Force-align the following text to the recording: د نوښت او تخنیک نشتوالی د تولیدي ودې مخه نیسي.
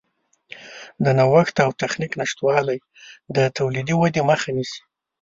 د 1.03 1.05
نوښت 1.17 1.55
او 1.65 1.69
تخنیک 1.81 2.11
نشتوالی 2.21 2.77
د 3.35 3.37
تولیدي 3.57 3.93
ودې 3.97 4.21
مخه 4.29 4.49
نیسي. 4.55 4.81